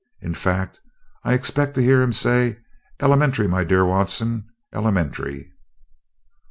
[0.19, 0.79] In fact,
[1.23, 2.57] I expect to hear him say
[3.01, 5.53] 'elementary, my dear Watson, elementary'!"